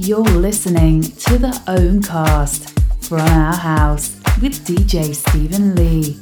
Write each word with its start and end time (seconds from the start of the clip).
you're 0.00 0.22
listening 0.22 1.02
to 1.02 1.38
the 1.38 1.48
Ohmcast 1.66 2.70
from 3.04 3.18
our 3.18 3.52
house 3.52 4.14
with 4.40 4.64
DJ 4.64 5.12
Stephen 5.12 5.74
Lee. 5.74 6.14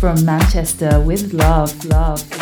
From 0.00 0.24
Manchester 0.24 1.00
with 1.00 1.34
love. 1.34 1.84
love, 1.84 2.41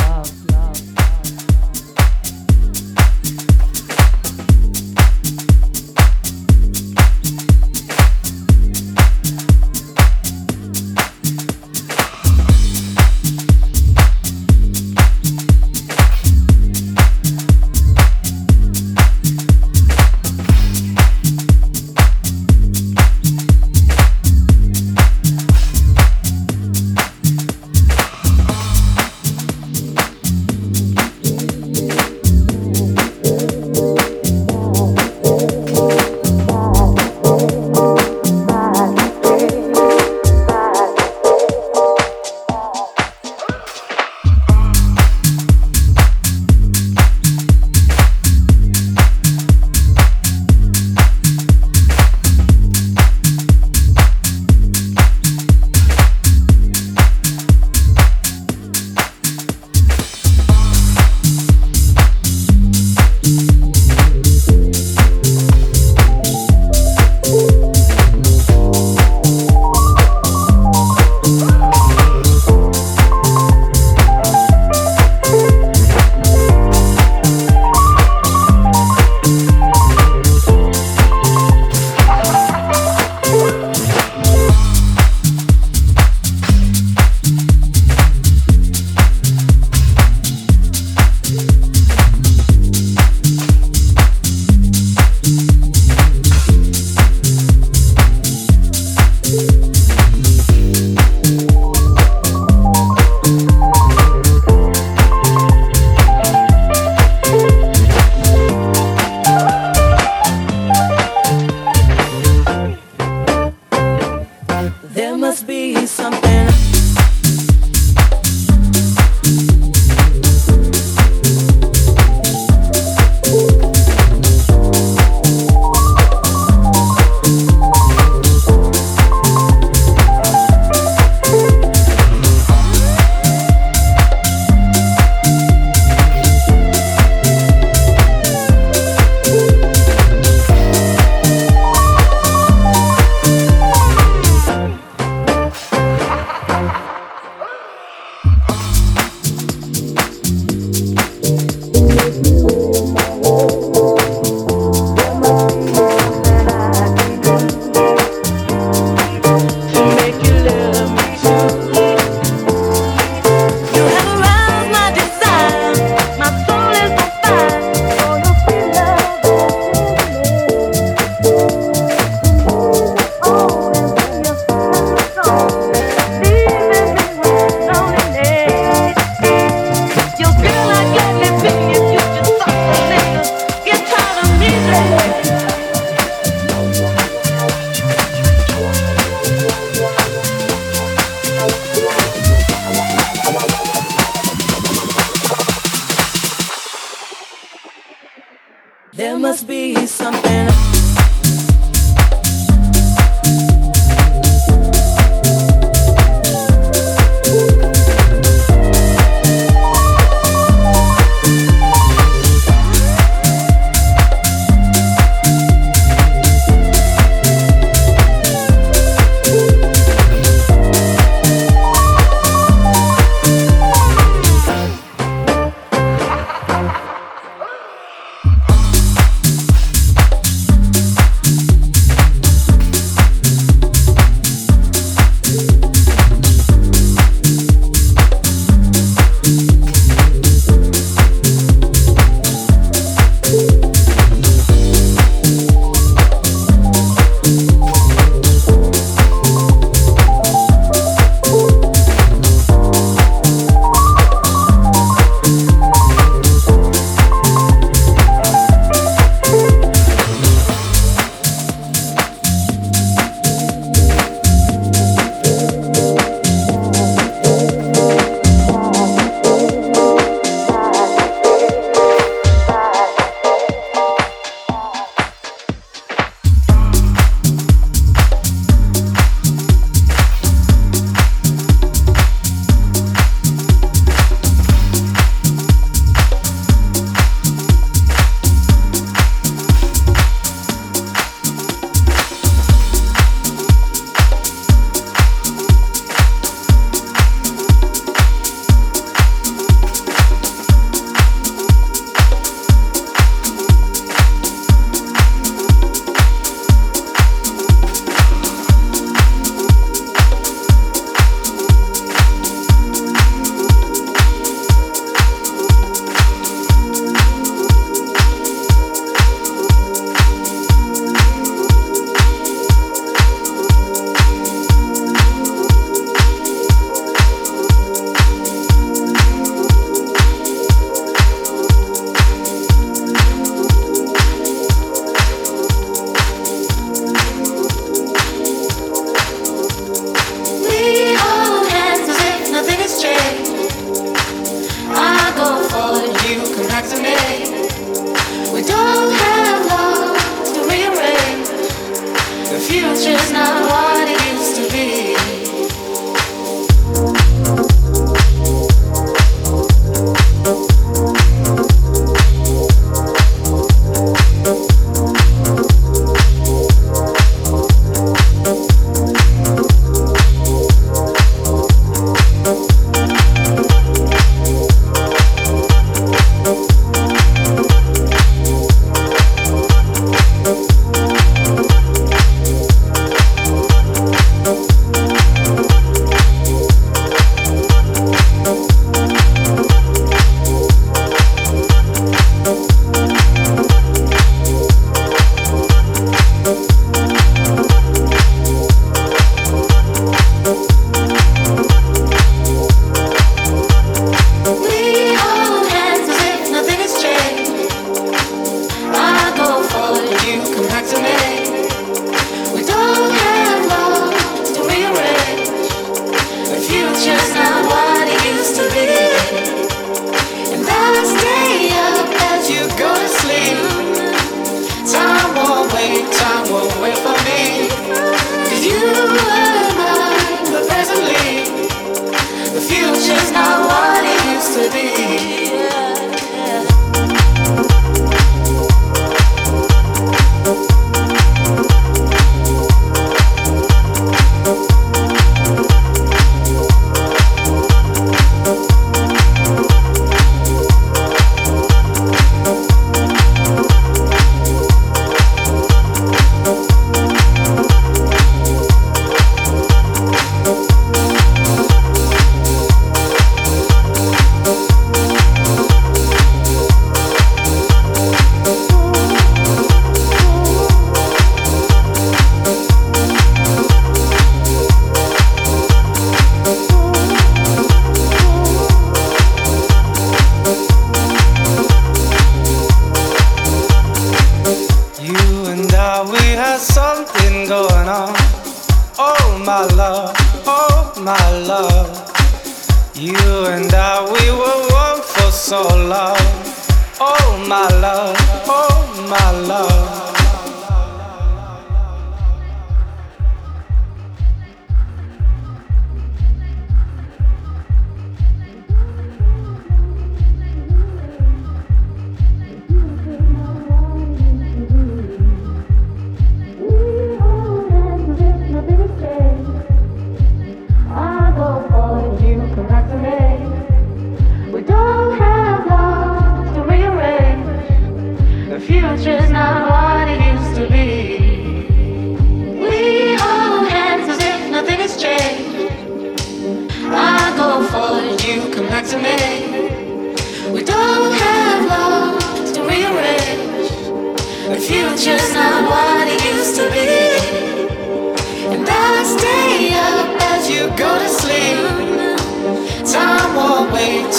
will 553.61 553.90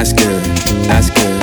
Ask 0.00 0.16
good. 0.16 0.46
ask 0.88 1.14
good. 1.14 1.39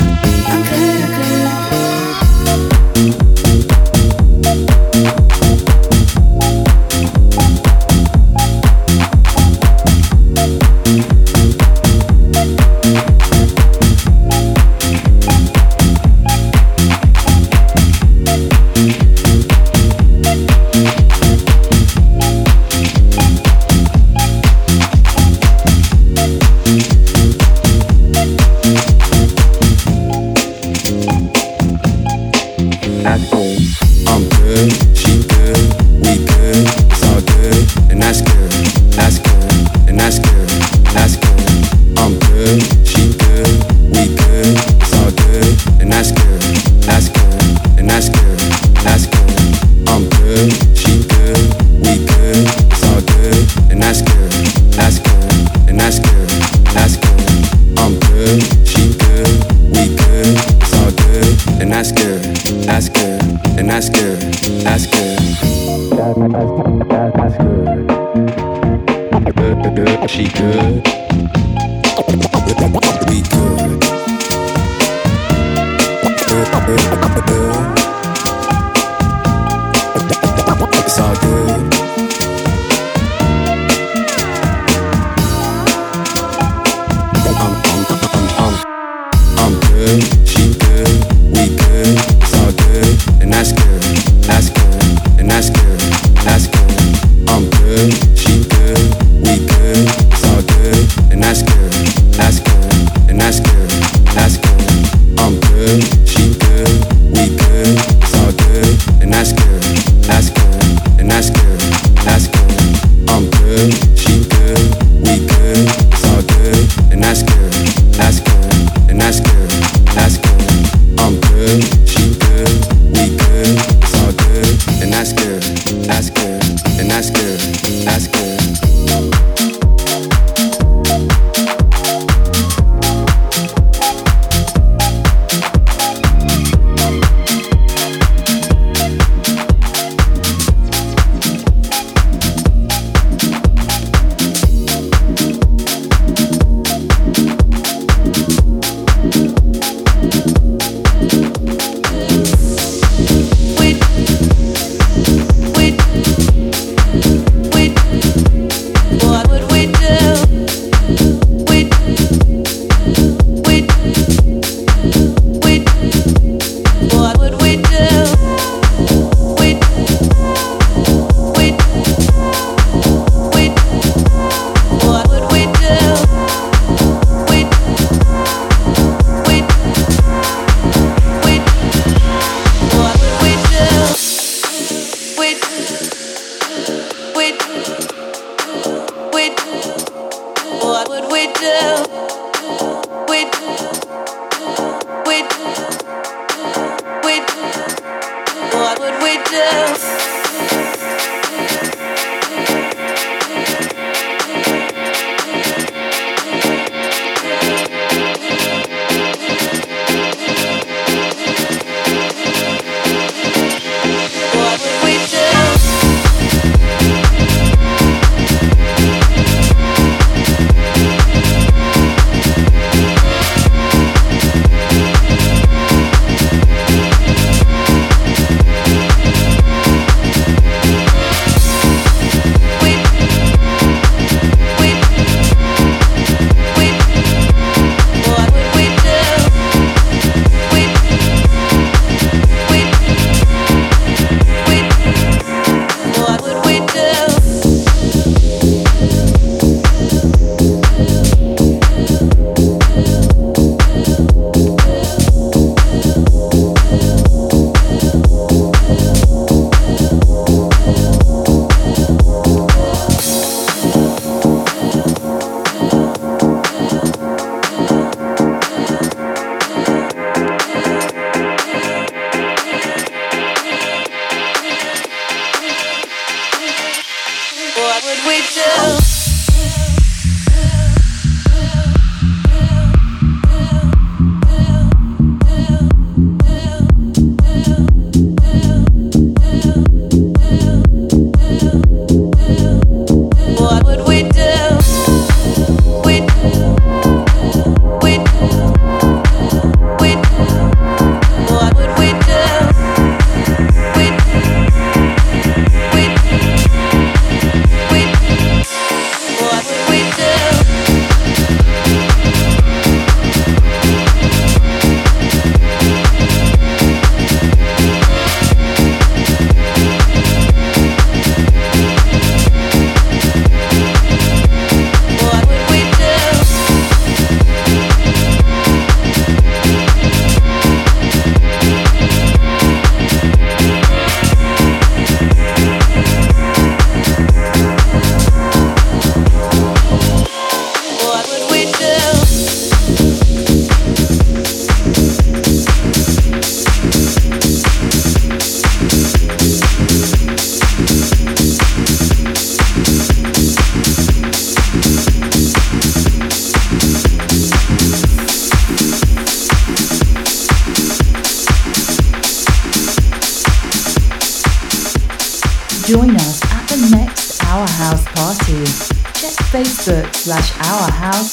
Facebook 369.68 369.94
slash 369.94 370.32
Our 370.48 370.70
House 370.70 371.07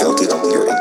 have 0.00 0.16
to 0.16 0.26
let 0.26 0.68
it 0.68 0.73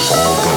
all. 0.00 0.47